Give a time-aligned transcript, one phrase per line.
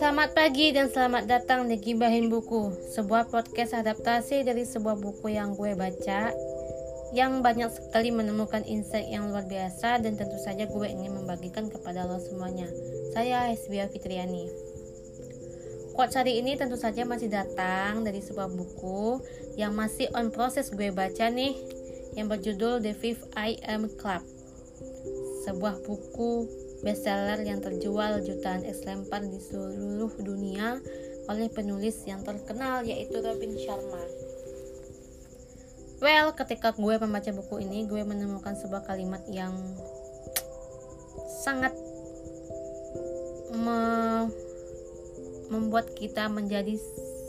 [0.00, 5.52] Selamat pagi dan selamat datang di Gibahin Buku, sebuah podcast adaptasi dari sebuah buku yang
[5.52, 6.32] gue baca
[7.12, 12.08] yang banyak sekali menemukan insight yang luar biasa dan tentu saja gue ingin membagikan kepada
[12.08, 12.64] lo semuanya.
[13.12, 14.48] Saya Hesbia Fitriani.
[15.92, 19.20] Quotes hari ini tentu saja masih datang dari sebuah buku
[19.60, 21.52] yang masih on proses gue baca nih
[22.16, 24.24] yang berjudul The Fifth I Am Club.
[25.44, 26.48] Sebuah buku
[26.80, 30.80] bestseller yang terjual jutaan eks lempar di seluruh dunia
[31.28, 34.02] oleh penulis yang terkenal yaitu Robin Sharma.
[36.00, 39.52] Well, ketika gue membaca buku ini, gue menemukan sebuah kalimat yang
[41.44, 41.76] sangat
[43.52, 43.80] me
[45.52, 46.80] membuat kita menjadi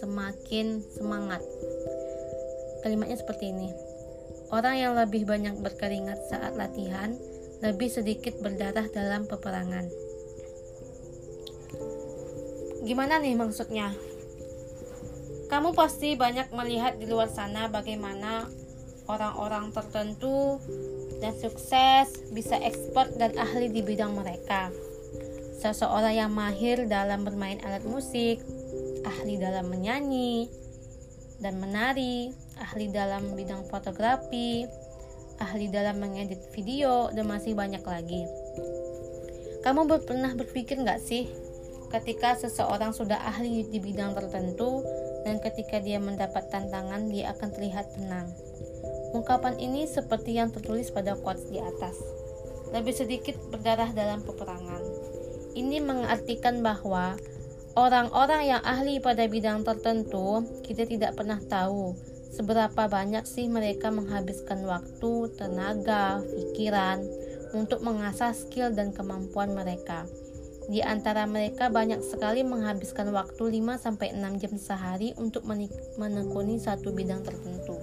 [0.00, 1.44] semakin semangat.
[2.80, 3.68] Kalimatnya seperti ini.
[4.48, 7.12] Orang yang lebih banyak berkeringat saat latihan,
[7.60, 9.86] lebih sedikit berdarah dalam peperangan.
[12.84, 13.94] Gimana nih maksudnya?
[15.48, 18.48] Kamu pasti banyak melihat di luar sana bagaimana
[19.08, 20.60] orang-orang tertentu
[21.20, 24.72] dan sukses bisa ekspor dan ahli di bidang mereka.
[25.60, 28.40] Seseorang yang mahir dalam bermain alat musik,
[29.04, 30.48] ahli dalam menyanyi
[31.40, 34.68] dan menari, ahli dalam bidang fotografi,
[35.40, 38.28] ahli dalam mengedit video, dan masih banyak lagi.
[39.64, 41.30] Kamu pernah berpikir nggak sih,
[41.88, 44.84] ketika seseorang sudah ahli di bidang tertentu,
[45.24, 48.28] dan ketika dia mendapat tantangan, dia akan terlihat tenang.
[49.16, 51.96] Ungkapan ini seperti yang tertulis pada quotes di atas.
[52.74, 54.82] Lebih sedikit berdarah dalam peperangan.
[55.54, 57.14] Ini mengartikan bahwa
[57.78, 64.66] orang-orang yang ahli pada bidang tertentu, kita tidak pernah tahu seberapa banyak sih mereka menghabiskan
[64.66, 66.98] waktu, tenaga, pikiran
[67.54, 70.10] untuk mengasah skill dan kemampuan mereka.
[70.66, 75.46] Di antara mereka banyak sekali menghabiskan waktu 5-6 jam sehari untuk
[76.00, 77.78] menekuni satu bidang tertentu.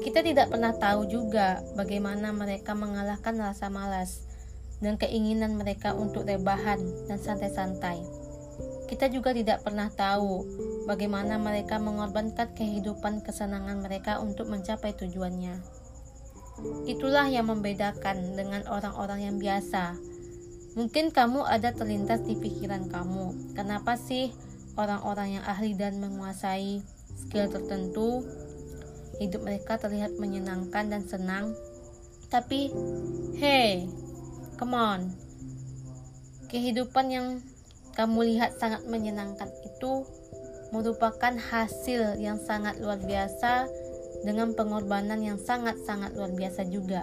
[0.00, 4.24] Kita tidak pernah tahu juga bagaimana mereka mengalahkan rasa malas
[4.78, 6.78] dan keinginan mereka untuk rebahan
[7.10, 8.17] dan santai-santai.
[8.88, 10.48] Kita juga tidak pernah tahu
[10.88, 15.60] bagaimana mereka mengorbankan kehidupan kesenangan mereka untuk mencapai tujuannya.
[16.88, 19.94] Itulah yang membedakan dengan orang-orang yang biasa.
[20.74, 24.32] Mungkin kamu ada terlintas di pikiran kamu, kenapa sih
[24.78, 26.80] orang-orang yang ahli dan menguasai
[27.18, 28.22] skill tertentu
[29.18, 31.52] hidup mereka terlihat menyenangkan dan senang?
[32.28, 32.70] Tapi,
[33.40, 33.88] hey,
[34.60, 35.00] come on.
[36.48, 37.26] Kehidupan yang
[37.98, 40.06] kamu lihat sangat menyenangkan itu
[40.70, 43.66] merupakan hasil yang sangat luar biasa
[44.22, 47.02] dengan pengorbanan yang sangat-sangat luar biasa juga.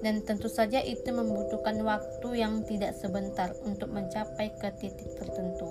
[0.00, 5.68] Dan tentu saja itu membutuhkan waktu yang tidak sebentar untuk mencapai ke titik tertentu.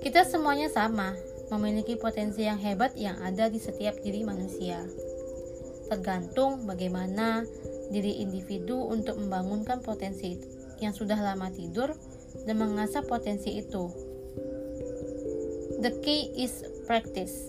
[0.00, 1.12] Kita semuanya sama,
[1.52, 4.82] memiliki potensi yang hebat yang ada di setiap diri manusia.
[5.92, 7.44] Tergantung bagaimana
[7.92, 11.92] diri individu untuk membangunkan potensi yang sudah lama tidur
[12.48, 13.88] dan mengasah potensi itu.
[15.80, 17.48] The key is practice.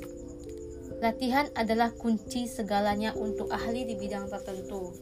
[1.01, 4.93] Latihan adalah kunci segalanya untuk ahli di bidang tertentu.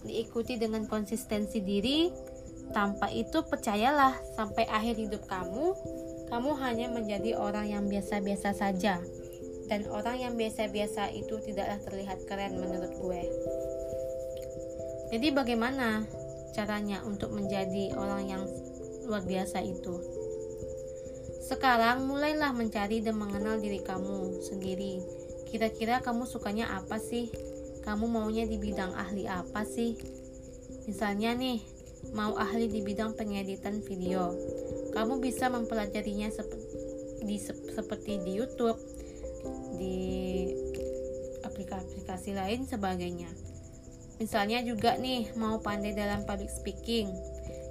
[0.00, 2.08] Diikuti dengan konsistensi diri,
[2.72, 5.76] tanpa itu percayalah sampai akhir hidup kamu,
[6.32, 9.02] kamu hanya menjadi orang yang biasa-biasa saja.
[9.68, 13.22] Dan orang yang biasa-biasa itu tidaklah terlihat keren menurut gue.
[15.10, 16.06] Jadi bagaimana
[16.54, 18.42] caranya untuk menjadi orang yang
[19.06, 19.98] luar biasa itu?
[21.50, 25.02] Sekarang mulailah mencari dan mengenal diri kamu sendiri.
[25.50, 27.26] Kira-kira kamu sukanya apa sih?
[27.82, 29.98] Kamu maunya di bidang ahli apa sih?
[30.86, 31.58] Misalnya nih,
[32.14, 34.30] mau ahli di bidang pengeditan video.
[34.94, 36.46] Kamu bisa mempelajarinya sep
[37.26, 38.78] di sep seperti di YouTube,
[39.74, 39.98] di
[41.42, 43.49] aplikasi-aplikasi lain sebagainya.
[44.20, 47.08] Misalnya juga nih, mau pandai dalam public speaking.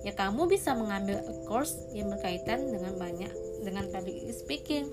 [0.02, 3.30] Ya kamu bisa mengambil course yang berkaitan dengan banyak
[3.62, 4.90] dengan public speaking.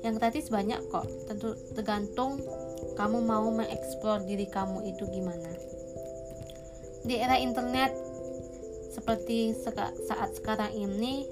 [0.00, 1.04] Yang gratis banyak kok.
[1.28, 2.40] Tentu tergantung
[2.96, 5.52] kamu mau mengeksplor diri kamu itu gimana.
[7.04, 7.92] Di era internet
[8.96, 9.52] seperti
[10.08, 11.28] saat sekarang ini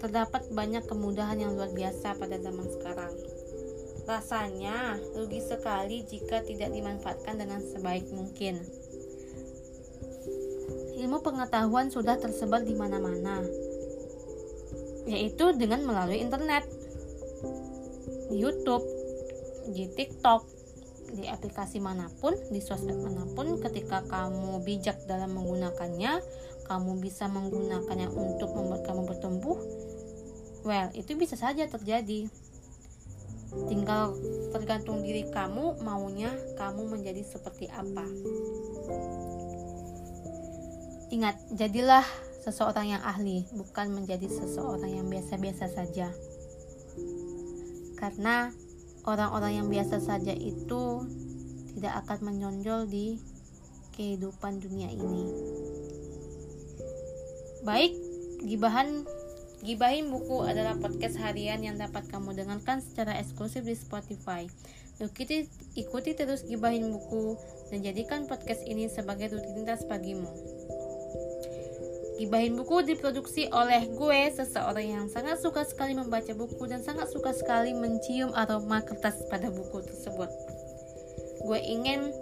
[0.00, 3.12] terdapat banyak kemudahan yang luar biasa pada zaman sekarang.
[4.08, 8.64] Rasanya rugi sekali jika tidak dimanfaatkan dengan sebaik mungkin
[11.00, 13.40] ilmu pengetahuan sudah tersebar di mana-mana
[15.08, 16.68] yaitu dengan melalui internet
[18.30, 18.86] di YouTube,
[19.74, 20.46] di TikTok,
[21.18, 26.22] di aplikasi mana pun, di sosmed mana pun ketika kamu bijak dalam menggunakannya,
[26.70, 29.58] kamu bisa menggunakannya untuk membuat kamu bertumbuh,
[30.62, 32.30] well, itu bisa saja terjadi.
[33.66, 34.14] Tinggal
[34.54, 38.06] tergantung diri kamu maunya kamu menjadi seperti apa.
[41.10, 42.06] Ingat, jadilah
[42.46, 46.08] seseorang yang ahli, bukan menjadi seseorang yang biasa-biasa saja.
[47.98, 48.54] Karena
[49.04, 51.04] orang-orang yang biasa saja itu
[51.74, 53.18] tidak akan menonjol di
[53.98, 55.24] kehidupan dunia ini.
[57.66, 57.92] Baik,
[58.46, 59.04] gibahan
[59.60, 64.48] Gibahin Buku adalah podcast harian yang dapat kamu dengarkan secara eksklusif di Spotify.
[64.96, 65.44] Ikuti,
[65.76, 67.36] ikuti terus Gibahin Buku
[67.68, 70.24] dan jadikan podcast ini sebagai rutinitas pagimu.
[72.20, 77.32] Gibahin Buku diproduksi oleh gue, seseorang yang sangat suka sekali membaca buku dan sangat suka
[77.32, 80.28] sekali mencium aroma kertas pada buku tersebut.
[81.40, 82.12] Gue ingin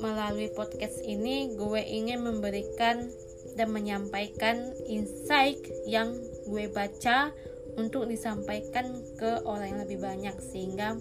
[0.00, 3.04] melalui podcast ini, gue ingin memberikan
[3.52, 6.16] dan menyampaikan insight yang
[6.48, 7.28] gue baca
[7.76, 10.96] untuk disampaikan ke orang yang lebih banyak sehingga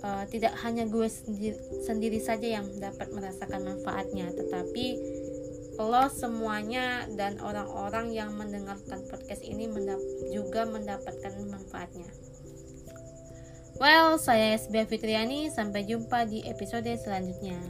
[0.00, 5.17] uh, tidak hanya gue sendiri, sendiri saja yang dapat merasakan manfaatnya tetapi
[5.78, 10.02] lo semuanya dan orang-orang yang mendengarkan podcast ini mendap
[10.34, 12.10] juga mendapatkan manfaatnya.
[13.78, 15.54] Well, saya SBA Fitriani.
[15.54, 17.62] Sampai jumpa di episode selanjutnya.